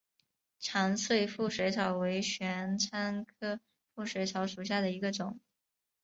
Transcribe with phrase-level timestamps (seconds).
[0.59, 3.59] 长穗腹水草为玄参科
[3.93, 5.39] 腹水草属下的一个种。